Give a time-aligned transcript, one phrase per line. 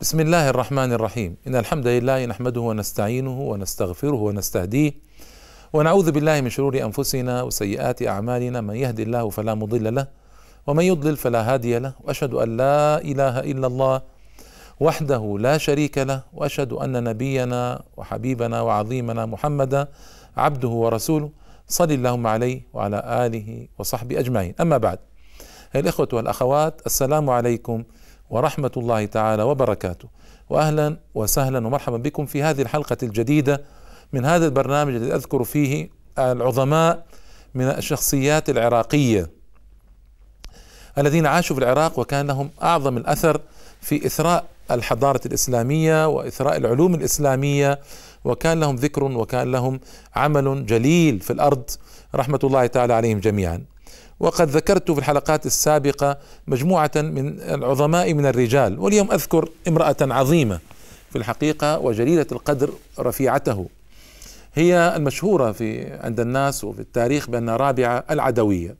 [0.00, 4.92] بسم الله الرحمن الرحيم إن الحمد لله نحمده ونستعينه ونستغفره ونستهديه
[5.72, 10.06] ونعوذ بالله من شرور أنفسنا وسيئات أعمالنا من يهدي الله فلا مضل له
[10.66, 14.02] ومن يضلل فلا هادي له وأشهد أن لا إله إلا الله
[14.80, 19.88] وحده لا شريك له وأشهد أن نبينا وحبيبنا وعظيمنا محمدا
[20.36, 21.30] عبده ورسوله
[21.68, 24.98] صل اللهم عليه وعلى آله وصحبه أجمعين أما بعد
[25.76, 27.84] الإخوة والأخوات السلام عليكم
[28.30, 30.08] ورحمة الله تعالى وبركاته.
[30.50, 33.62] وأهلا وسهلا ومرحبا بكم في هذه الحلقة الجديدة
[34.12, 37.04] من هذا البرنامج الذي أذكر فيه العظماء
[37.54, 39.30] من الشخصيات العراقية
[40.98, 43.40] الذين عاشوا في العراق وكان لهم أعظم الأثر
[43.80, 47.80] في إثراء الحضارة الإسلامية وإثراء العلوم الإسلامية.
[48.24, 49.80] وكان لهم ذكر وكان لهم
[50.16, 51.70] عمل جليل في الأرض.
[52.14, 53.64] رحمة الله تعالى عليهم جميعا.
[54.20, 60.60] وقد ذكرت في الحلقات السابقة مجموعة من العظماء من الرجال واليوم أذكر امرأة عظيمة
[61.10, 63.68] في الحقيقة وجليلة القدر رفيعته.
[64.54, 68.76] هي المشهورة في عند الناس وفي التاريخ بأنها رابعة العدوية.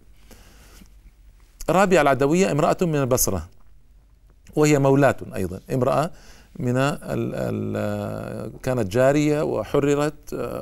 [1.70, 3.48] رابعة العدوية امرأة من البصرة
[4.57, 6.11] وهي مولاة أيضا امرأة
[6.59, 6.98] من ال
[7.34, 10.14] ال كانت جارية وحررت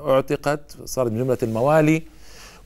[0.07, 2.03] أعتقت صارت من جملة الموالي.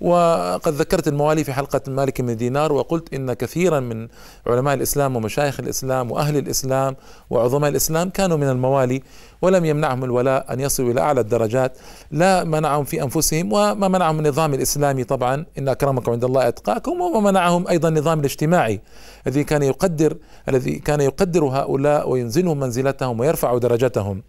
[0.01, 4.09] وقد ذكرت الموالي في حلقة مالك من دينار وقلت إن كثيرا من
[4.47, 6.97] علماء الإسلام ومشايخ الإسلام وأهل الإسلام
[7.31, 9.03] وعظماء الإسلام كانوا من الموالي
[9.43, 11.79] ولم يمنعهم الولاء أن يصلوا إلى أعلى الدرجات.
[12.11, 15.47] لا منعهم في أنفسهم وما منعهم النظام الإسلامي طبعا.
[15.59, 18.81] إن أكرمكم عند الله أتقاكم وما منعهم أيضا النظام الاجتماعي
[19.27, 20.17] الذي كان يقدر
[20.49, 24.23] الذي كان يقدر هؤلاء وينزلهم منزلتهم ويرفع درجتهم.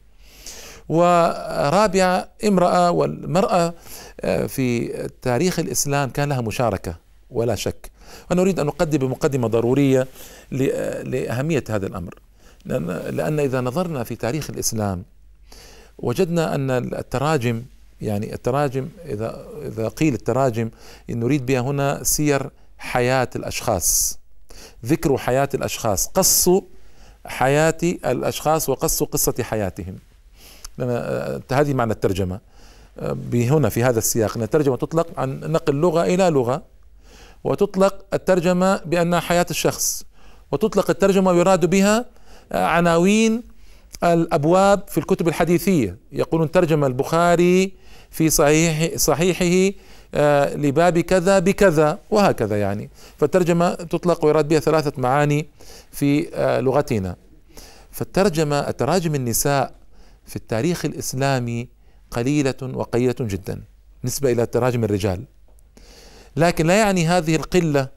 [0.90, 3.74] ورابعة امرأة والمرأة
[4.22, 4.88] آه، في
[5.22, 6.96] تاريخ الإسلام كان لها مشاركة
[7.30, 7.92] ولا شك.
[8.30, 10.08] وأنا أريد أن أقدم بمقدمة ضرورية
[10.52, 12.20] لأهمية هذا الأمر.
[12.66, 15.04] لأن إذا نظرنا في تاريخ الإسلام
[15.98, 17.64] وجدنا أن التراجم
[18.02, 20.70] يعني التراجم إذا إذا قيل التراجم
[21.10, 24.20] نريد بها هنا سير حياة الأشخاص
[24.86, 26.50] ذكر حياة الأشخاص قص
[27.26, 29.96] حياة الأشخاص وقص قصة حياتهم.
[31.52, 32.40] هذه معنى الترجمة.
[33.34, 36.64] هنا في هذا السياق أن الترجمة تطلق عن نقل لغة إلى لغة
[37.44, 40.06] وتطلق الترجمة بأنها حياة الشخص
[40.52, 42.06] وتطلق الترجمة ويراد بها
[42.52, 43.44] عناوين
[44.04, 45.98] الأبواب في الكتب الحديثية.
[46.12, 47.74] يقولون ترجم البخاري
[48.12, 49.78] في صحيح صحيحه
[50.14, 52.90] آه، لباب كذا بكذا وهكذا يعني.
[53.18, 55.48] فالترجمة تطلق ويراد بها ثلاثة معاني
[55.92, 57.16] في آه، لغتنا.
[57.92, 59.79] فالترجمة التراجم النساء
[60.30, 61.68] في التاريخ الإسلامي
[62.12, 63.62] قليلة وقليلة جدا
[64.04, 65.24] نسبة إلى تراجم الرجال.
[66.36, 67.88] لكن لا يعني هذه القلة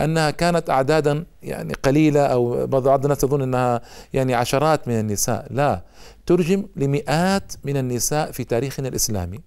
[0.00, 3.80] أنها كانت أعدادا يعني قليلة أو بعض الناس يظن أنها
[4.12, 5.46] يعني عشرات من النساء.
[5.50, 5.82] لا
[6.26, 9.40] ترجم لمئات من النساء في تاريخنا الإسلامي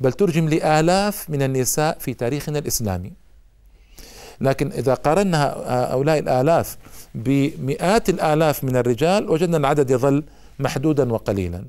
[0.00, 3.12] بل ترجم لآلاف من النساء في تاريخنا الإسلامي.
[4.40, 6.76] لكن إذا قارنا هؤلاء الآلاف
[7.14, 10.24] بمئات الآلاف من الرجال وجدنا العدد يظل
[10.58, 11.64] محدودا وقليلا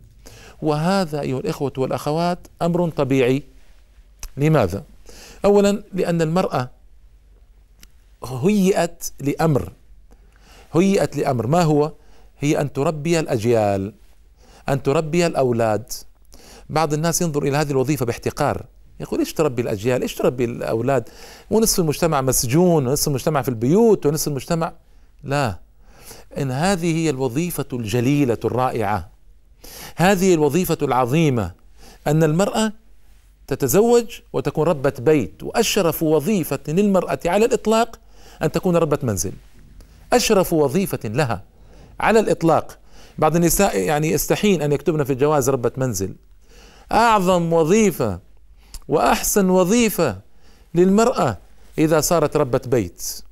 [0.62, 3.44] وهذا أيها الإخوة والأخوات أمر طبيعي
[4.38, 4.84] لماذا؟
[5.46, 6.70] أولا لأن المرأة
[8.26, 9.72] هيئت لأمر
[10.74, 11.92] هيئت لأمر ما هو؟
[12.40, 13.94] هي أن تربي الأجيال
[14.70, 15.92] أن تربي الأولاد
[16.70, 18.66] بعض الناس ينظر إلى هذه الوظيفة باحتقار
[19.00, 21.10] يقول إيش تربي الأجيال؟ إيش تربي الأولاد؟
[21.52, 24.74] ونصف المجتمع مسجون ونصف المجتمع في البيوت ونصف المجتمع
[25.24, 25.60] لا
[26.38, 29.10] إن هذه هي الوظيفة الجليلة الرائعة.
[29.96, 31.52] هذه الوظيفة العظيمة
[32.08, 32.74] أن المرأة
[33.48, 38.00] تتزوج وتكون ربة بيت وأشرف وظيفة للمرأة على الإطلاق
[38.42, 39.32] أن تكون ربة منزل.
[40.14, 41.44] أشرف وظيفة لها
[42.00, 42.78] على الإطلاق.
[43.18, 46.16] بعض النساء يعني يستحين أن يكتبن في الجواز ربة منزل.
[46.92, 48.20] أعظم وظيفة
[48.88, 50.18] وأحسن وظيفة
[50.76, 51.38] للمرأة
[51.78, 53.24] إذا صارت ربة بيت.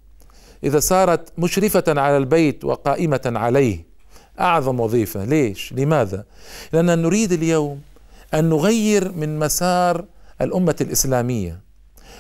[0.64, 3.86] إذا صارت مشرفة على البيت وقائمة عليه.
[4.40, 5.26] أعظم وظيفة.
[5.26, 6.26] ليش؟ لماذا؟
[6.74, 7.82] لاننا نريد اليوم
[8.34, 10.06] أن نغير من مسار
[10.42, 11.60] الأمة الإسلامية.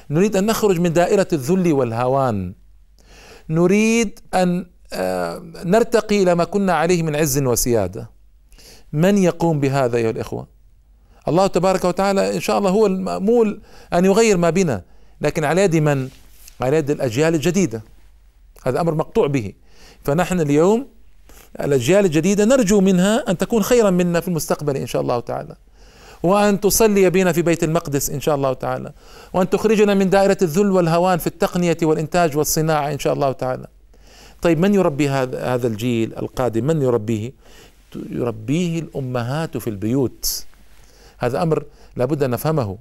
[0.09, 2.53] نريد أن نخرج من دائرة الذل والهوان.
[3.49, 8.09] نريد أن آه، نرتقي إلى ما كنا عليه من عز وسيادة.
[8.93, 10.47] من يقوم بهذا أيها الإخوة؟
[11.27, 13.61] الله تبارك وتعالى إن شاء الله هو المأمول
[13.93, 14.81] أن يغير ما بنا.
[15.21, 16.09] لكن على يد من؟
[16.61, 17.81] على يد الأجيال الجديدة.
[18.63, 19.53] هذا أمر مقطوع به.
[20.03, 20.87] فنحن اليوم
[21.59, 25.55] الأجيال الجديدة نرجو منها أن تكون خيرا منا في المستقبل إن شاء الله تعالى.
[26.23, 28.91] وأن تصلي بنا في بيت المقدس إن شاء الله تعالى.
[29.33, 33.67] وأن تخرجنا من دائرة الذل والهوان في التقنية والإنتاج والصناعة إن شاء الله تعالى.
[34.41, 37.31] طيب من يربي هذا هذا الجيل القادم؟ من يربيه؟
[38.09, 40.45] يربيه الأمهات في البيوت.
[41.17, 41.63] هذا أمر
[41.95, 42.77] لابد أن نفهمه.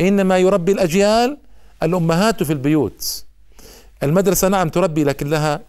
[0.00, 1.38] إنما يربي الأجيال
[1.82, 3.24] الأمهات في البيوت.
[4.02, 5.60] المدرسة نعم تربي لكن لها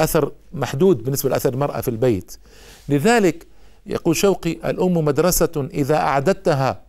[0.00, 2.36] أثر محدود بالنسبة لأثر المرأة في البيت.
[2.88, 3.46] لذلك
[3.86, 6.80] يقول شوقي الأم مدرسة إذا أعددتها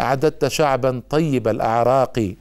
[0.00, 2.34] أعددت شعبا طيب الأعراق.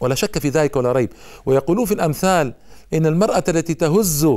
[0.00, 1.10] ولا شك في ذلك ولا ريب.
[1.46, 2.54] ويقولون في الأمثال
[2.94, 4.28] إن المرأة التي تهز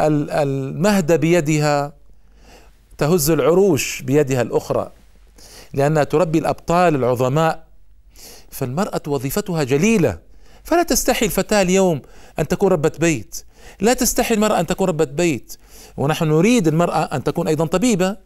[0.00, 1.92] المهد بيدها
[2.98, 4.90] تهز العروش بيدها الأخرى
[5.74, 7.64] لأنها تربي الأبطال العظماء
[8.50, 10.31] فالمرأة وظيفتها جليلة.
[10.64, 12.02] فلا تستحي الفتاة اليوم
[12.38, 13.44] أن تكون ربة بيت.
[13.80, 15.56] لا تستحي المرأة أن تكون ربة بيت.
[15.96, 18.16] ونحن نريد المرأة أن تكون أيضا طبيبة.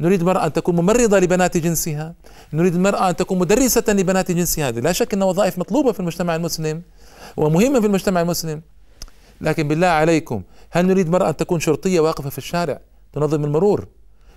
[0.00, 2.14] نريد المرأة أن تكون ممرضة لبنات جنسها.
[2.52, 4.68] نريد المرأة أن تكون مدرسة لبنات جنسها.
[4.68, 6.82] هذه لا شك أن وظائف مطلوبة في المجتمع المسلم
[7.36, 8.62] ومهمة في المجتمع المسلم.
[9.40, 12.80] لكن بالله عليكم هل نريد المرأة أن تكون شرطية واقفة في الشارع
[13.12, 13.86] تنظم المرور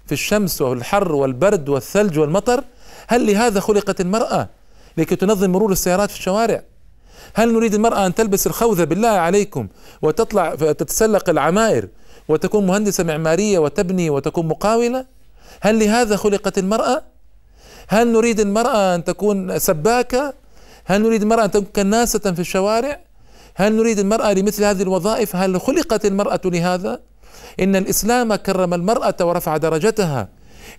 [0.06, 2.64] في الشمس والحر والبرد والثلج والمطر؟
[3.08, 4.50] هل لهذا خلقت المرأة
[4.98, 6.64] لكي تنظم مرور السيارات في الشوارع؟
[7.34, 9.68] هل نريد المرأة أن تلبس الخوذة بالله عليكم
[10.02, 11.88] وتطلع تتسلق العمائر
[12.28, 15.06] وتكون مهندسة معمارية وتبني وتكون مقاولة؟
[15.62, 17.04] هل لهذا خلقت المرأة؟
[17.88, 20.34] هل نريد المرأة أن تكون سباكة؟
[20.86, 23.00] هل نريد المرأة أن تكون كناسة في الشوارع؟
[23.56, 27.00] هل نريد المرأة لمثل هذه الوظائف؟ هل خلقت المرأة لهذا؟
[27.60, 30.28] إن الإسلام كرم المرأة ورفع درجتها.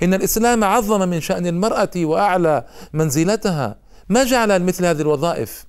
[0.03, 3.77] إن الإسلام عظم من شأن المرأة وأعلى منزلتها.
[4.09, 5.65] ما جعل مثل هذه الوظائف؟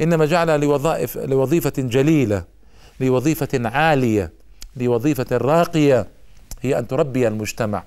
[0.00, 2.44] إنما جعل لوظائف لوظيفة جليلة
[3.00, 4.32] لوظيفة عالية
[4.76, 6.06] لوظيفة راقية.
[6.62, 7.84] هي أن تربي المجتمع.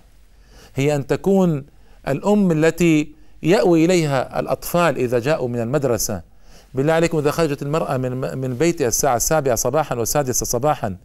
[0.76, 1.66] هي أن تكون
[2.08, 3.12] الأم التي
[3.44, 6.22] يأوي إليها الأطفال إذا جاءوا من المدرسة.
[6.74, 10.96] بالله عليكم إذا خرجت المرأة من من بيتها الساعة السابعة صباحا والسادسة صباحا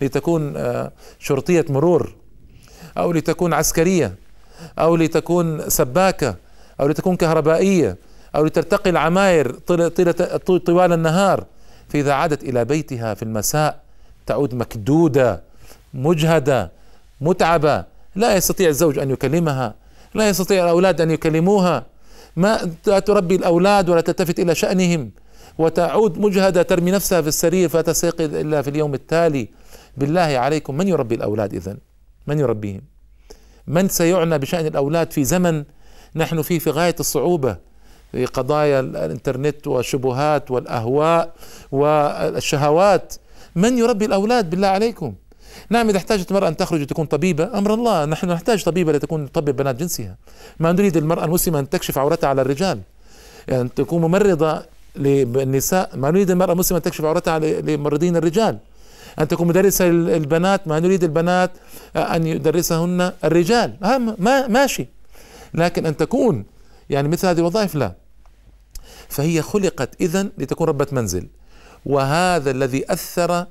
[0.00, 2.14] لتكون آه، شرطية مرور
[2.98, 4.14] أو لتكون عسكرية
[4.78, 6.36] أو لتكون سباكة
[6.80, 7.96] أو لتكون كهربائية
[8.36, 9.52] أو لترتقي العماير
[10.66, 11.46] طوال النهار.
[11.88, 13.80] فإذا عادت إلى بيتها في المساء
[14.26, 15.42] تعود مكدودة
[15.94, 16.72] مجهدة
[17.20, 17.84] متعبة.
[18.14, 19.74] لا يستطيع الزوج أن يكلمها
[20.14, 21.86] لا يستطيع الأولاد أن يكلموها.
[22.36, 25.10] ما تربي الأولاد ولا تلتفت إلى شأنهم.
[25.58, 29.48] وتعود مجهدة ترمي نفسها في السرير فتستيقظ إلا في اليوم التالي.
[29.96, 31.76] بالله عليكم من يربي الأولاد اذا
[32.26, 32.82] من يربيهم؟
[33.66, 35.64] من سيعنى بشأن الأولاد في زمن
[36.16, 37.60] نحن فيه في غاية الصعوبة؟ في
[38.24, 41.32] قضايا الإنترنت والشبهات والأهواء
[41.72, 43.14] والشهوات.
[43.56, 45.14] من يربي الأولاد بالله عليكم؟
[45.70, 49.56] نعم إذا احتاجت المرأة أن تخرج وتكون طبيبة أمر الله نحن نحتاج طبيبة لتكون تطبب
[49.56, 50.16] بنات جنسها.
[50.60, 52.80] ما نريد المرأة المسلمة أن تكشف عورتها على الرجال
[53.48, 54.62] يعني أن تكون ممرضة
[54.96, 55.90] للنساء.
[55.96, 58.58] ما نريد المرأة المسلمة أن تكشف عورتها لممرضين الرجال
[59.20, 61.50] أن تكون مدرسة للبنات ما نريد البنات
[61.96, 63.76] أن يدرسهن الرجال.
[64.18, 64.86] ما ماشي.
[65.54, 66.44] لكن أن تكون
[66.90, 67.92] يعني مثل هذه الوظائف لا.
[69.08, 71.28] فهي خلقت إذن لتكون ربة منزل.
[71.86, 73.46] وهذا الذي أثر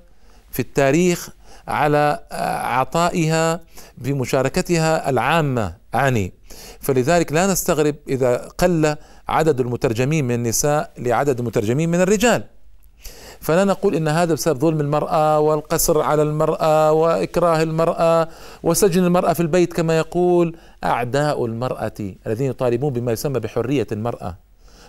[0.52, 1.30] في التاريخ
[1.68, 2.19] على
[2.63, 3.60] عطائها
[3.98, 6.34] بمشاركتها العامة عني.
[6.80, 8.96] فلذلك لا نستغرب إذا قل
[9.28, 12.44] عدد المترجمين من النساء لعدد المترجمين من الرجال.
[13.40, 18.28] فلا نقول إن هذا بسبب ظلم المرأة والقصر على المرأة وإكراه المرأة
[18.63, 24.45] وسجن المرأة في البيت كما يقول أعداء المرأة الذين يطالبون بما يسمى بحرية المرأة.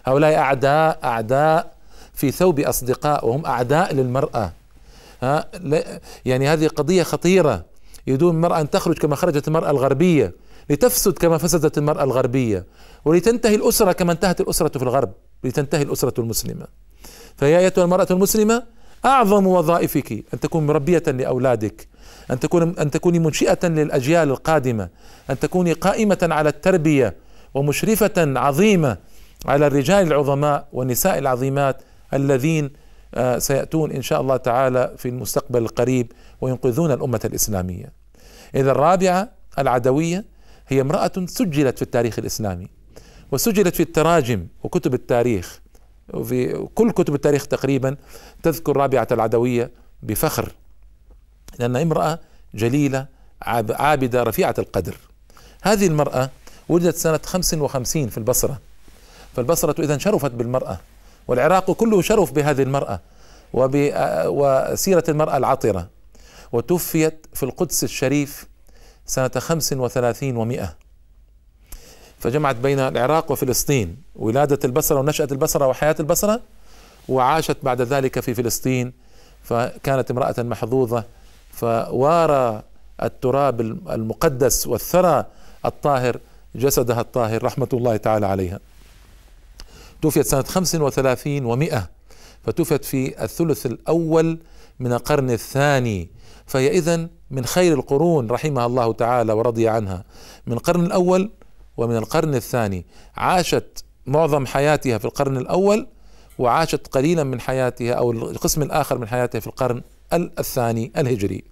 [0.06, 1.72] هؤلاء أعداء أعداء
[2.14, 4.52] في ثوب اصدقاء وهم أعداء للمرأة.
[5.22, 5.48] ها
[6.24, 7.64] يعني هذه قضية خطيرة.
[8.06, 10.32] يدون المرأة أن تخرج كما خرجت المرأة الغربية
[10.70, 12.64] لتفسد كما فسدت المرأة الغربية.
[13.04, 15.12] ولتنتهي الأسرة كما انتهت الأسرة في الغرب
[15.44, 16.66] لتنتهي الأسرة المسلمة.
[17.36, 18.62] فيا أيتها المرأة المسلمة
[19.04, 21.88] أعظم وظائفك أن تكون مربية لأولادك
[22.30, 24.88] أن تكون أن تكوني منشئة للأجيال القادمة
[25.30, 27.14] أن تكوني قائمة على التربية
[27.54, 28.96] ومشرفة عظيمة
[29.46, 31.82] على الرجال العظماء والنساء العظيمات
[32.14, 32.70] الذين
[33.14, 37.92] آه، سيأتون إن شاء الله تعالى في المستقبل القريب وينقذون الأمة الإسلامية.
[38.54, 40.24] إذا الرابعة العدوية
[40.68, 42.68] هي امرأة سجلت في التاريخ الإسلامي
[43.32, 45.60] وسجلت في التراجم وكتب التاريخ
[46.14, 47.96] وفي كل كتب التاريخ تقريبا
[48.42, 49.70] تذكر رابعة العدوية
[50.02, 50.52] بفخر
[51.58, 52.18] لأنها امرأة
[52.54, 53.06] جليلة
[53.42, 54.96] عابدة رفيعة القدر.
[55.62, 56.30] هذه المرأة
[56.68, 58.58] ولدت سنة 55 في البصرة.
[59.36, 60.78] فالبصرة إذا شرفت بالمرأة
[61.28, 63.00] والعراق كله شرف بهذه المرأة
[64.26, 65.88] وسيرة المرأة العطرة
[66.52, 68.46] وتوفيت في القدس الشريف
[69.06, 70.74] سنة خمس وثلاثين ومئة.
[72.18, 76.40] فجمعت بين العراق وفلسطين ولادة البصرة ونشأة البصرة وحياة البصرة
[77.08, 78.92] وعاشت بعد ذلك في فلسطين
[79.42, 81.04] فكانت امرأة محظوظة
[81.52, 82.62] فوارى
[83.02, 85.24] التراب المقدس والثرى
[85.64, 86.18] الطاهر
[86.54, 88.60] جسدها الطاهر رحمة الله تعالى عليها.
[90.02, 91.90] توفيت سنة خمس وثلاثين ومئة
[92.42, 94.38] فتوفيت في الثلث الأول
[94.80, 96.10] من القرن الثاني
[96.46, 100.04] فهي إذن من خير القرون رحمها الله تعالى ورضي عنها.
[100.46, 101.30] من القرن الأول
[101.76, 102.86] ومن القرن الثاني.
[103.16, 105.86] عاشت معظم حياتها في القرن الأول
[106.38, 111.44] وعاشت قليلا من حياتها أو القسم الآخر من حياتها في القرن الثاني الهجري.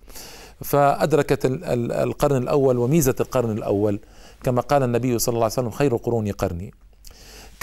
[0.60, 4.00] فأدركت القرن الأول وميزة القرن الأول.
[4.42, 6.74] كما قال النبي صلى الله عليه وسلم خير القرون قرني.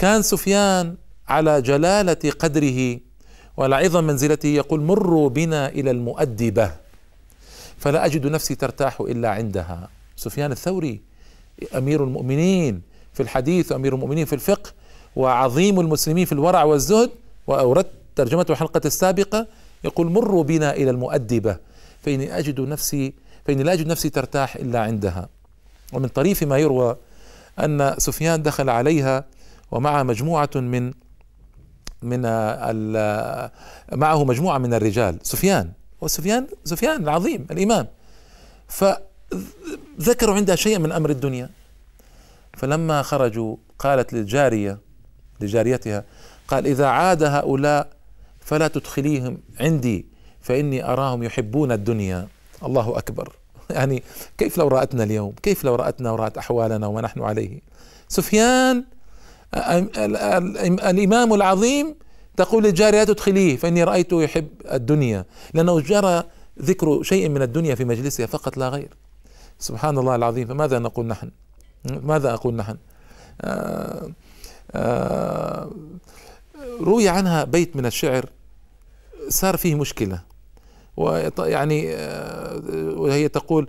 [0.02, 0.96] كان سفيان
[1.28, 2.98] على جلالة قدره
[3.56, 6.72] وعلى عظم منزلته يقول مروا بنا إلى المؤدبة.
[7.78, 9.88] فلا أجد نفسي ترتاح إلا عندها.
[10.16, 11.00] سفيان الثوري
[11.76, 12.82] أمير المؤمنين
[13.14, 14.70] في الحديث وأمير المؤمنين في الفقه
[15.16, 17.10] وعظيم المسلمين في الورع والزهد.
[17.46, 19.46] وأوردت ترجمته الحلقة السابقة
[19.84, 21.56] يقول مروا بنا إلى المؤدبة.
[22.02, 23.12] فإني أجد نفسي
[23.46, 25.28] فإني لا أجد نفسي ترتاح إلا عندها.
[25.92, 26.96] ومن طريف ما يروى
[27.58, 29.24] أن سفيان دخل عليها
[29.72, 30.92] ومع مجموعة من
[32.02, 32.22] من
[33.92, 35.72] معه مجموعة من الرجال سفيان.
[36.00, 37.86] وسفيان سفيان العظيم الإمام.
[38.68, 41.50] فذكروا عندها شيئا من أمر الدنيا.
[42.56, 44.78] فلما خرجوا قالت للجارية
[45.40, 46.04] لجاريتها
[46.48, 47.88] قال إذا عاد هؤلاء
[48.40, 50.06] فلا تدخليهم عندي
[50.40, 52.28] فإني أراهم يحبون الدنيا.
[52.62, 53.32] الله أكبر.
[53.70, 54.02] يعني
[54.38, 57.60] كيف لو رأتنا اليوم؟ كيف لو رأتنا ورأت أحوالنا وما نحن عليه؟
[58.08, 58.84] سفيان
[59.54, 61.94] الإمام العظيم
[62.36, 66.24] تقول للجارية تدخليه فإني رأيته يحب الدنيا لأنه جرى
[66.62, 68.96] ذكر شيء من الدنيا في مجلسها فقط لا غير.
[69.58, 70.48] سبحان الله العظيم.
[70.48, 71.30] فماذا نقول نحن؟
[71.84, 72.76] ماذا أقول نحن؟
[73.40, 74.12] آآ
[74.72, 75.70] آآ
[76.80, 78.26] روي عنها بيت من الشعر
[79.28, 80.22] صار فيه مشكلة
[80.96, 81.94] ويعني
[82.74, 83.68] وهي تقول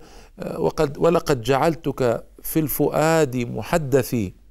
[0.56, 4.43] وقد ولقد جعلتك في الفؤاد محدثي.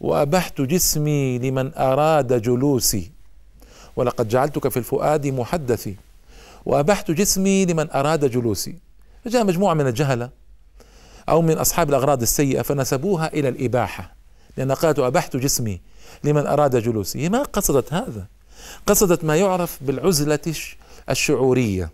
[0.00, 3.10] وأبحت جسمي لمن أراد جلوسي.
[3.96, 5.96] ولقد جعلتك في الفؤاد محدثي.
[6.66, 8.76] وأبحت جسمي لمن أراد جلوسي.
[9.26, 10.30] جاء مجموعة من الجهلة
[11.28, 14.14] أو من أصحاب الأغراض السيئة فنسبوها إلى الإباحة.
[14.56, 15.80] لأن قالت أبحت جسمي
[16.24, 17.18] لمن أراد جلوسي.
[17.18, 18.26] هي ما قصدت هذا.
[18.86, 20.54] قصدت ما يعرف بالعزلة
[21.10, 21.90] الشعورية.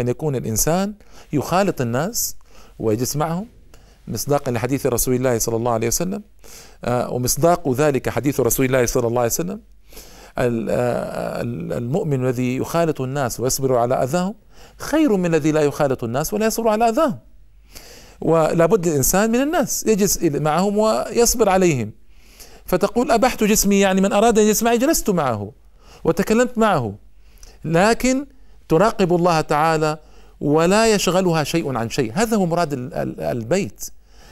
[0.00, 0.94] أن يكون الإنسان
[1.32, 2.36] يخالط الناس
[2.78, 3.46] ويجلس معهم
[4.08, 6.22] مصداقا لحديث رسول الله صلى الله عليه وسلم
[6.84, 9.60] آه، ومصداق ذلك حديث رسول الله صلى الله عليه وسلم.
[10.38, 11.42] آه،
[11.78, 14.34] المؤمن الذي يخالط الناس ويصبر على أذاهم
[14.76, 17.18] خير من الذي لا يخالط الناس ولا يصبر على أذاهم.
[18.20, 21.92] ولا بد الإنسان من الناس يجلس معهم ويصبر عليهم.
[22.66, 25.52] فتقول أبحت جسمي يعني من أراد أن يسمع جلست معه
[26.04, 26.94] وتكلمت معه.
[27.64, 28.26] لكن
[28.68, 29.98] تراقب الله تعالى
[30.42, 32.12] ولا يشغلها شيء عن شيء.
[32.14, 32.72] هذا هو مراد
[33.20, 33.90] البيت.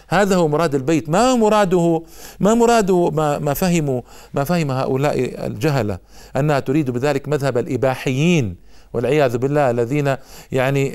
[0.08, 1.08] هذا هو مراد البيت.
[1.08, 2.02] ما مراده
[2.40, 4.00] ما مراده ما, ما فهموا
[4.34, 5.98] ما فهم هؤلاء الجهلة
[6.36, 8.56] أنها تريد بذلك مذهب الإباحيين
[8.92, 10.16] والعياذ بالله الذين
[10.52, 10.94] يعني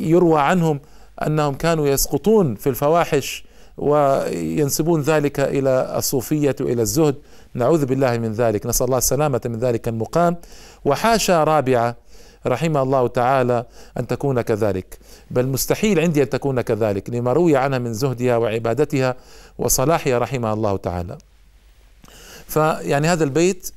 [0.00, 0.80] يروى عنهم
[1.26, 3.44] أنهم كانوا يسقطون في الفواحش
[3.80, 7.14] وينسبون ذلك إلى الصوفية وإلى الزهد.
[7.54, 8.66] نعوذ بالله من ذلك.
[8.66, 10.36] نسأل الله السلامة من ذلك المقام.
[10.84, 11.96] وحاشا رابعة
[12.46, 13.64] رحمه الله تعالى
[13.98, 14.98] أن تكون كذلك.
[15.30, 19.14] بل مستحيل عندي أن تكون كذلك لما روي عنها من زهدها وعبادتها
[19.58, 21.18] وصلاحها رحمه الله تعالى.
[22.46, 23.70] فيعني هذا البيت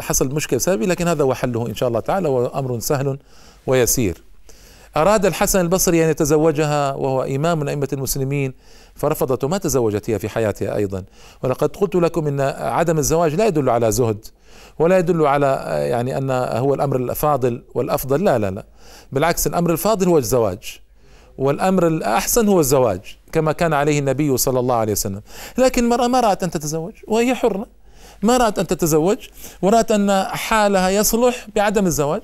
[0.00, 3.18] حصل مشكلة سببي لكن هذا هو حله إن شاء الله تعالى وأمر سهل
[3.66, 4.22] ويسير.
[4.96, 8.52] أراد الحسن البصري أن يتزوجها وهو إمام أئمة المسلمين.
[8.94, 11.04] فرفضت وما تزوجت هي في حياتها أيضا.
[11.42, 14.26] ولقد قلت لكم أن عدم الزواج لا يدل على زهد
[14.78, 15.46] ولا يدل على
[15.90, 18.24] يعني أن هو الأمر الفاضل والأفضل.
[18.24, 18.64] لا لا لا.
[19.12, 20.80] بالعكس الأمر الفاضل هو الزواج
[21.38, 23.00] والأمر الأحسن هو الزواج
[23.32, 25.22] كما كان عليه النبي صلى الله عليه وسلم.
[25.58, 27.66] لكن المرأة ما رأت أن تتزوج وهي حرة.
[28.22, 29.18] ما رأت أن تتزوج
[29.62, 32.22] ورأت أن حالها يصلح بعدم الزواج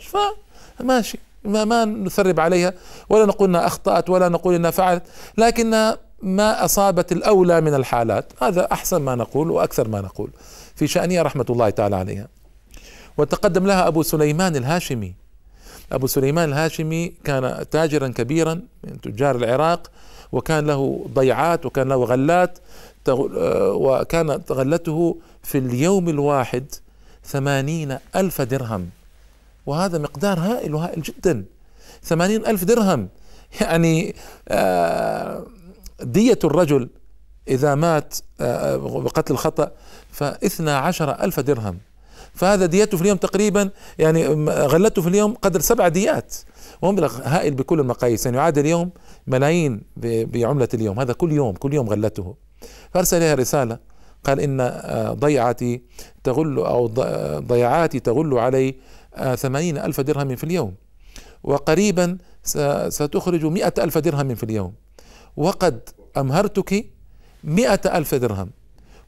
[0.79, 1.19] فماشي.
[1.45, 2.73] ما, ما نثرب عليها
[3.09, 5.03] ولا نقول إنها أخطأت ولا نقول إنها فعلت.
[5.39, 8.33] لكنها ما أصابت الأولى من الحالات.
[8.43, 10.31] هذا أحسن ما نقول وأكثر ما نقول.
[10.75, 12.29] في شانها رحمة الله تعالى عليها.
[13.19, 15.15] وتقدم لها أبو سليمان الهاشمي.
[15.93, 19.91] أبو سليمان الهاشمي كان تاجرا كبيرا من تجار العراق
[20.33, 22.59] وكان له ضيعات وكان له غلات
[23.09, 26.65] وكانت غلته في اليوم الواحد
[27.25, 28.89] ثمانين ألف درهم.
[29.67, 31.45] وهذا مقدار هائل وهائل جدا.
[32.03, 33.09] ثمانين ألف درهم.
[33.61, 34.15] يعني
[34.49, 35.47] آه،
[36.03, 36.89] دية الرجل
[37.49, 39.71] إذا مات آه، بقتل الخطأ
[40.11, 41.79] فاثنى عشر ألف درهم.
[42.35, 46.35] فهذا ديته في اليوم تقريبا يعني غلته في اليوم قدر سبع ديات.
[46.83, 48.27] ومبلغ هائل بكل المقاييس.
[48.27, 48.91] يعني يعادل اليوم
[49.27, 51.01] ملايين بعملة اليوم.
[51.01, 52.35] هذا كل يوم كل يوم غلته.
[52.95, 53.79] فأرسل إليها رسالة
[54.25, 55.83] قال إن آه، ضيعتي
[56.25, 56.87] تغل أو
[57.39, 58.75] ضيعاتي تغل علي
[59.15, 60.75] آه، ثمانين ألف درهم في اليوم.
[61.43, 62.19] وقريبا
[62.89, 64.73] ستخرج مئة ألف درهم في اليوم.
[65.39, 65.81] وقد
[66.17, 66.85] أمهرتك
[67.45, 68.51] مئة ألف درهم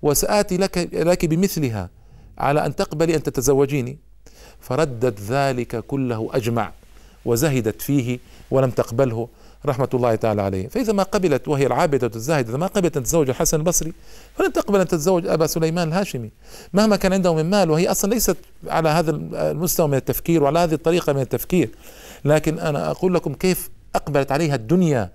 [0.02, 1.90] وسآتي لك, لك بمثلها
[2.38, 3.98] على أن تقبلي أن تتزوجيني.
[4.60, 6.72] فردت ذلك كله أجمع
[7.24, 8.18] وزهدت فيه
[8.50, 9.28] ولم تقبله
[9.66, 10.68] رحمة الله تعالى عليه.
[10.68, 13.92] فإذا ما قبلت وهي العابدة الزاهدة إذا ما قبلت أن تتزوج الحسن البصري
[14.34, 16.30] فلن تقبل أن تتزوج أبا سليمان الهاشمي.
[16.72, 19.10] مهما كان عنده من مال وهي أصلا ليست على هذا
[19.50, 21.70] المستوى من التفكير وعلى هذه الطريقة من التفكير.
[22.24, 25.10] لكن أنا أقول لكم كيف أقبلت عليها الدنيا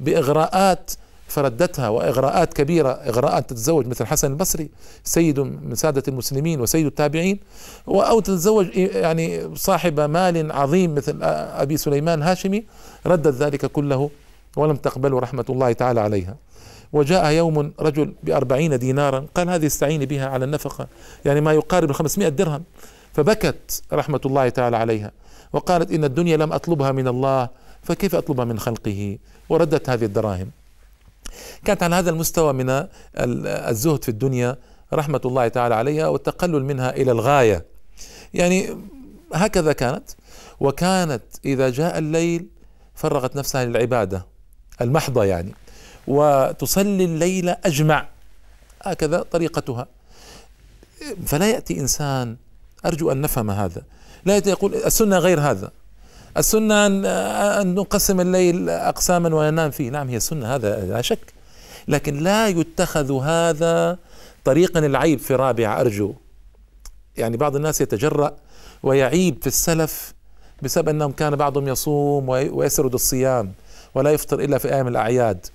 [0.00, 0.90] بإغراءات
[1.28, 4.68] فردتها وإغراءات كبيرة إغراءات تتزوج مثل الحسن البصري
[5.04, 7.38] سيد من سادة المسلمين وسيد التابعين
[7.88, 12.64] أو تتزوج يعني صاحب مال عظيم مثل أبي سليمان الهاشمي
[13.06, 14.10] ردت ذلك كله
[14.56, 16.36] ولم تقبله رحمة الله تعالى عليها.
[16.92, 20.86] وجاء يوم رجل بأربعين دينارا قال هذه استعيني بها على النفقة
[21.24, 22.62] يعني ما يقارب الخمسمائة درهم
[23.12, 25.12] فبكت رحمة الله تعالى عليها.
[25.52, 27.48] وقالت إن الدنيا لم أطلبها من الله
[27.82, 29.18] فكيف أطلبها من خلقه؟
[29.48, 30.50] وردت هذه الدراهم.
[31.64, 34.56] كانت على هذا المستوى من الزهد في الدنيا
[34.92, 37.66] رحمة الله تعالى عليها والتقلل منها إلى الغاية.
[38.34, 38.76] يعني
[39.34, 40.10] هكذا كانت.
[40.60, 42.46] وكانت إذا جاء الليل
[42.94, 44.26] فرغت نفسها للعبادة
[44.80, 45.54] المحضة يعني
[46.06, 48.08] وتصلي الليل أجمع.
[48.82, 49.86] هكذا طريقتها.
[51.26, 52.36] فلا يأتي إنسان
[52.86, 53.82] أرجو أن نفهم هذا.
[54.24, 55.70] لا يأتي يقول السنة غير هذا.
[56.36, 56.86] السنة
[57.60, 59.90] أن نقسم الليل أقساما وننام فيه.
[59.90, 61.32] نعم هي السنة هذا لا شك.
[61.88, 63.98] لكن لا يتخذ هذا
[64.44, 66.14] طريقا العيب في رابعة أرجو.
[67.16, 68.36] يعني بعض الناس يتجرأ
[68.82, 70.14] ويعيب في السلف
[70.62, 73.52] بسبب أنهم كان بعضهم يصوم ويسرد الصيام
[73.94, 75.46] ولا يفطر إلا في أيام الأعياد.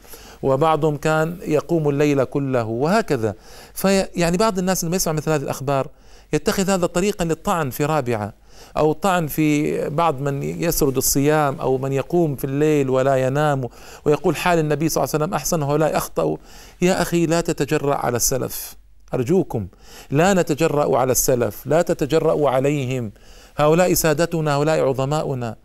[0.44, 3.36] وبعضهم كان يقوم الليل كله وهكذا.
[3.73, 5.88] فيعني بعض الناس لما يسمع مثل هذه الأخبار
[6.34, 8.34] يتخذ هذا طريقا للطعن في رابعة.
[8.78, 13.70] أو طعن في بعض من يسرد الصيام أو من يقوم في الليل ولا ينام
[14.06, 16.38] ويقول حال النبي صلى الله عليه وسلم أحسن وهؤلاء أخطأوا
[16.82, 18.76] يا أخي لا تتجرأ على السلف.
[19.13, 19.68] أرجوكم
[20.12, 23.12] لا نتجرأ على السلف لا تتجرأوا عليهم.
[23.58, 25.56] هؤلاء سادتنا هؤلاء عظماؤنا.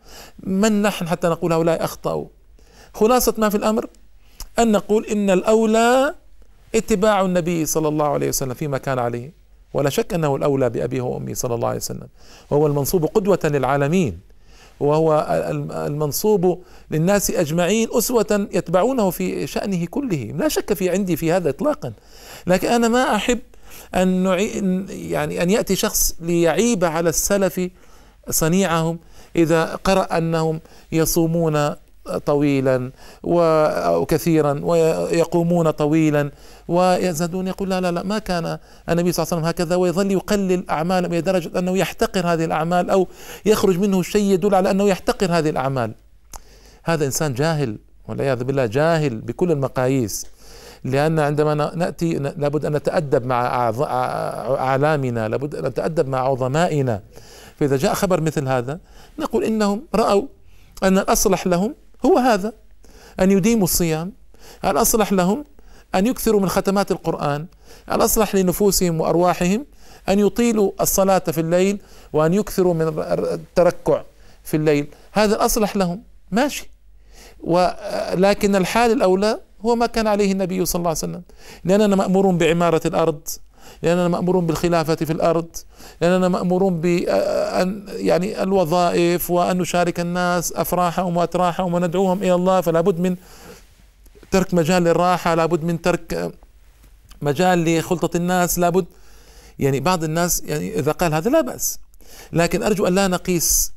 [0.42, 2.26] من نحن حتى نقول هؤلاء أخطأوا؟
[2.94, 3.86] خلاصة ما في الأمر
[4.58, 6.14] أن نقول إن الأولى
[6.74, 9.39] اتباع النبي صلى الله عليه وسلم فيما كان عليه.
[9.74, 12.08] ولا شك أنه الأولى بابيه وامه صلى الله عليه وسلم.
[12.50, 14.20] وهو المنصوب قدوة للعالمين.
[14.80, 15.26] وهو
[15.86, 20.34] المنصوب للناس أجمعين أسوة يتبعونه في شأنه كله.
[20.36, 21.92] لا شك في عندي في هذا اطلاقا.
[22.46, 23.38] لكن أنا ما أحب
[23.94, 24.26] أن
[24.88, 27.68] يعني أن يأتي شخص ليعيب على السلف
[28.30, 28.98] صنيعهم
[29.36, 30.60] إذا قرأ أنهم
[30.92, 31.74] يصومون
[32.26, 36.30] طويلا وكثيرا ويقومون طويلا
[36.68, 38.58] ويزهدون يقول لا لا لا ما كان
[38.88, 42.90] النبي صلى الله عليه وسلم هكذا ويظل يقلل أعماله إلى درجة أنه يحتقر هذه الأعمال
[42.90, 43.08] أو
[43.46, 45.94] يخرج منه شيء يدل على أنه يحتقر هذه الأعمال.
[46.84, 50.26] هذا إنسان جاهل والعياذ بالله جاهل بكل المقاييس
[50.84, 53.70] لأن عندما نأتي لابد أن نتأدب مع
[54.58, 57.00] أعلامنا لابد أن نتأدب مع عظمائنا.
[57.56, 58.78] فإذا جاء خبر مثل هذا
[59.18, 60.22] نقول إنهم رأوا
[60.82, 61.74] أن الأصلح لهم
[62.06, 62.52] هو هذا.
[63.20, 64.12] أن يديموا الصيام
[64.64, 65.44] الأصلح لهم؟
[65.94, 67.46] أن يكثروا من ختمات القرآن
[67.92, 69.66] الأصلح لنفوسهم وأرواحهم؟
[70.08, 71.80] أن يطيلوا الصلاة في الليل
[72.12, 74.02] وأن يكثروا من التركع
[74.44, 74.86] في الليل.
[75.12, 76.02] هذا الأصلح لهم.
[76.30, 76.70] ماشي.
[77.40, 81.22] ولكن الحال الأولى هو ما كان عليه النبي صلى الله عليه وسلم.
[81.64, 83.20] لأننا مأمورون بعمارة الأرض.
[83.82, 85.56] لأننا مأمورون بالخلافة في الأرض
[86.00, 93.00] لأننا مأمورون بأن يعني الوظائف وأن نشارك الناس أفراحهم وأتراحهم وندعوهم إلى الله فلا بد
[93.00, 93.16] من
[94.30, 96.32] ترك مجال للراحة لابد من ترك
[97.22, 98.86] مجال لخلطة الناس لابد
[99.58, 101.78] يعني بعض الناس يعني إذا قال هذا لا بأس.
[102.32, 103.72] لكن أرجو أن لا نقيس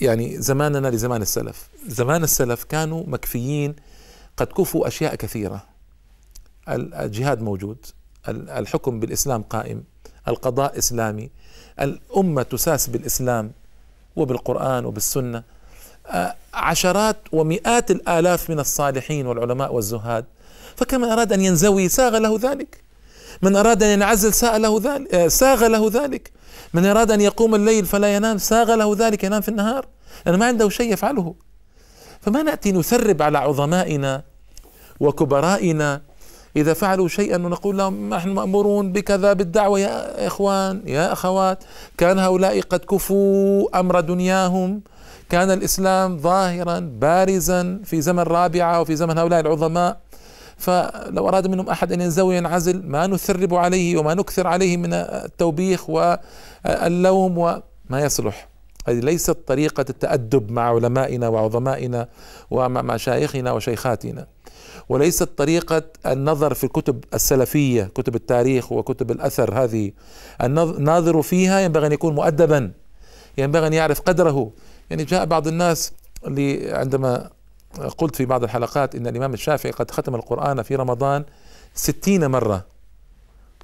[0.00, 1.68] يعني زماننا لزمان السلف.
[1.86, 3.76] زمان السلف كانوا مكفيين
[4.36, 5.62] قد كفوا أشياء كثيرة.
[6.68, 7.86] الجهاد موجود.
[8.30, 9.84] الحكم بالإسلام قائم
[10.28, 11.30] القضاء إسلامي
[11.80, 13.52] الأمة تساس بالإسلام
[14.16, 15.42] وبالقرآن وبالسنة.
[16.54, 20.24] عشرات ومئات الآلاف من الصالحين والعلماء والزهاد.
[20.76, 22.82] فكمن أراد أن ينزوي ساغ له ذلك.
[23.42, 26.32] من أراد أن ينعزل ساغ له ذلك ساغ له ذلك.
[26.74, 29.86] من أراد أن يقوم الليل فلا ينام ساغ له ذلك ينام في النهار.
[30.26, 31.34] لأنه ما عنده شيء يفعله.
[32.20, 34.22] فما نأتي نثرب على عظمائنا
[35.00, 36.00] وكبرائنا
[36.56, 41.64] إذا فعلوا شيئا ونقول لهم نحن مأمورون بكذا بالدعوة يا إخوان يا أخوات
[41.98, 44.80] كان هؤلاء قد كفوا أمر دنياهم
[45.30, 50.00] كان الإسلام ظاهرا بارزا في زمن رابعة وفي زمن هؤلاء العظماء.
[50.58, 55.90] فلو أراد منهم أحد أن ينزوي ينعزل ما نثرب عليه وما نكثر عليه من التوبيخ
[55.90, 58.48] واللوم وما يصلح.
[58.88, 62.08] هذه ليست طريقة التأدب مع علمائنا وعظمائنا
[62.50, 64.26] ومع مشايخنا وشيخاتنا.
[64.88, 69.92] وليست طريقة النظر في الكتب السلفية كتب التاريخ وكتب الأثر هذه.
[70.42, 72.72] الناظر فيها ينبغي أن يكون مؤدبا
[73.38, 74.50] ينبغي أن يعرف قدره.
[74.90, 75.92] يعني جاء بعض الناس
[76.26, 77.30] اللي عندما
[77.98, 81.24] قلت في بعض الحلقات إن الإمام الشافعي قد ختم القرآن في رمضان
[81.74, 82.66] ستين مرة.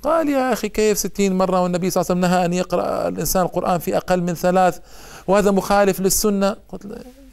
[0.03, 3.43] قال يا أخي كيف ستين مرة؟ والنبي صلى الله عليه وسلم نهى أن يقرأ الإنسان
[3.43, 4.79] القرآن في أقل من ثلاث
[5.27, 6.57] وهذا مخالف للسنة.
[6.69, 6.85] قلت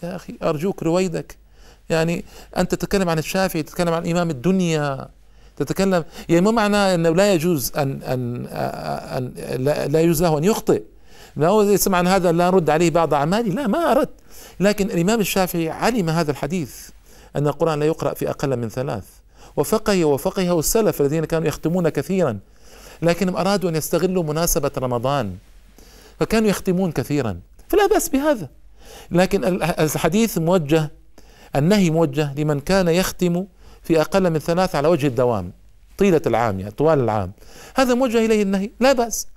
[0.04, 1.41] يا أخي أرجوك رويدك.
[1.92, 2.26] يعني
[2.58, 5.10] أنت تتكلم عن الشافعي تتكلم عن إمام الدنيا
[5.58, 9.34] تتكلم يعني ما معناه أنه لا يجوز أن أن, أن
[9.92, 10.84] لا يجوز له أن يخطئ.
[11.36, 14.10] لا يسمع عن هذا لا نرد عليه بعض أعمالي لا ما أردت
[14.60, 16.90] لكن الإمام الشافعي علم هذا الحديث
[17.36, 19.04] أن القرآن لا يقرأ في أقل من ثلاث.
[19.56, 22.40] وفقه وفقه السلف الذين كانوا يختمون كثيرا
[23.02, 25.36] لكنهم أرادوا أن يستغلوا مناسبة رمضان
[26.20, 27.40] فكانوا يختمون كثيرا.
[27.70, 28.50] فلا بأس بهذا.
[29.12, 30.92] لكن الحديث موجه
[31.56, 33.46] النهي موجه لمن كان يختم
[33.84, 35.52] في أقل من ثلاث على وجه الدوام
[35.98, 37.32] طيلة العام يعني طوال العام.
[37.76, 39.28] هذا موجه إليه النهي لا بأس.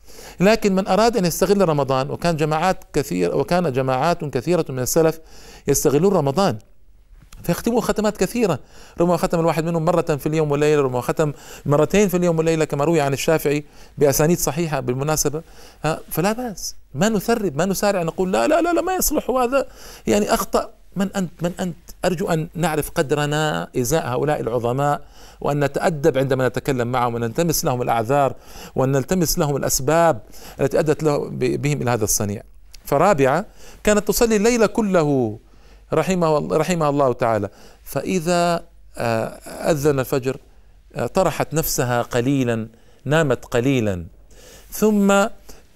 [0.41, 5.21] لكن من أراد أن يستغل رمضان وكان جماعات كثير وكان جماعات كثيرة من السلف
[5.69, 6.59] يستغلون رمضان
[7.43, 8.59] فيختموا ختمات كثيرة.
[9.01, 11.33] ربما ختم الواحد منهم مرة في اليوم والليلة ربما ختم
[11.67, 13.65] مرتين في اليوم والليلة كما روي عن الشافعي
[13.99, 15.43] بأسانيد صحيحة بالمناسبة.
[16.11, 16.75] فلا بأس.
[16.95, 19.67] ما نثرب ما نسارع نقول لا لا لا, لا ما يصلح هذا.
[20.07, 20.71] يعني أخطأ.
[20.97, 25.01] من أنت من أنت؟ أرجو أن نعرف قدرنا إزاء هؤلاء العظماء
[25.41, 28.35] وأن نتأدب عندما نتكلم معهم ونلتمس لهم الأعذار
[28.75, 30.21] وأن نلتمس لهم الأسباب
[30.61, 32.43] التي أدت له بهم إلى هذا الصنيع.
[32.85, 33.47] فرابعة
[33.85, 35.39] كانت تصلي الليل كله
[35.93, 37.49] رحمه, رحمه الله تعالى.
[37.85, 38.65] فإذا
[38.99, 39.27] آه،
[39.71, 40.37] أذن الفجر
[40.97, 42.69] آه، طرحت نفسها قليلا
[43.05, 44.07] نامت قليلا.
[44.71, 45.27] ثم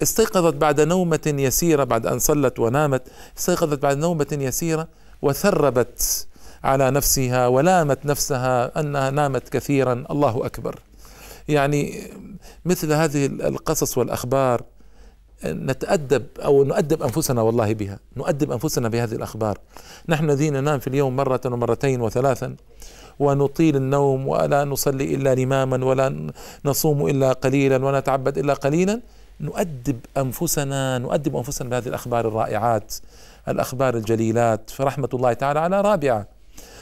[0.03, 3.01] استيقظت بعد نومة يسيرة بعد أن صلت ونامت
[3.37, 4.87] استيقظت بعد نومة يسيرة
[5.21, 6.27] وثربت
[6.63, 10.05] على نفسها ولامت نفسها أنها نامت كثيرا.
[10.11, 10.79] الله أكبر.
[11.47, 12.11] يعني
[12.65, 14.61] مثل هذه القصص والأخبار
[15.45, 17.99] نتأدب أو نؤدب أنفسنا والله بها.
[18.17, 19.57] نؤدب أنفسنا بهذه الأخبار.
[20.09, 22.55] نحن الذين ننام في اليوم مرة ومرتين وثلاثا
[23.19, 26.27] ونطيل النوم ولا نصلي إلا لماما ولا
[26.65, 29.01] نصوم إلا قليلا ولا نتعبد إلا قليلا.
[29.41, 32.95] نؤدب أنفسنا نؤدب أنفسنا بهذه الأخبار الرائعات.
[33.49, 34.69] الأخبار الجليلات.
[34.69, 36.39] فرحمة الله تعالى على رابعة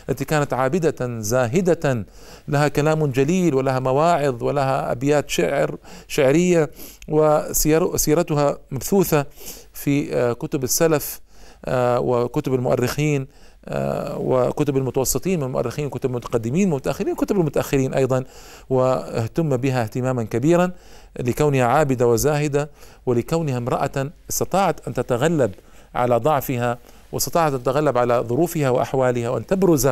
[0.09, 2.05] التي كانت عابدة زاهدة
[2.47, 5.77] لها كلام جليل ولها مواعظ ولها أبيات شعر
[6.07, 6.69] شعرية
[7.07, 9.25] وسيرتها مبثوثة
[9.73, 11.21] في آه، كتب السلف
[11.65, 13.27] آه، وكتب المؤرخين
[13.65, 18.23] آه، وكتب المتوسطين من المؤرخين وكتب المتقدمين والمتأخرين وكتب المتأخرين أيضا.
[18.69, 20.71] واهتم بها اهتماما كبيرا
[21.19, 22.69] لكونها عابدة وزاهدة
[23.05, 25.51] ولكونها امرأة استطاعت أن تتغلب
[25.95, 26.77] على ضعفها
[27.11, 29.89] واستطاعت أن تتغلب على ظروفها وأحوالها وأن تبرز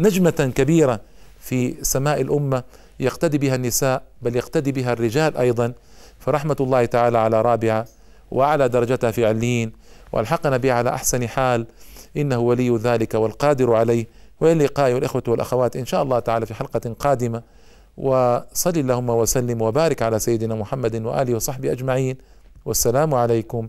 [0.00, 1.00] نجمة كبيرة
[1.40, 2.62] في سماء الأمة.
[3.00, 5.72] يقتدي بها النساء بل يقتدي بها الرجال أيضا.
[6.18, 7.86] فرحمة الله تعالى على رابعة
[8.30, 9.72] وأعلى درجتها في علين
[10.12, 11.66] وألحقنا بها على أحسن حال.
[12.16, 14.06] إنه ولي ذلك والقادر عليه.
[14.40, 15.76] وإلى اللقاء والإخوة والأخوات.
[15.76, 17.42] إن شاء الله تعالى في حلقة قادمة.
[17.96, 22.16] وصل اللهم وسلم وبارك على سيدنا محمد وآله وصحبه أجمعين.
[22.64, 23.68] والسلام عليكم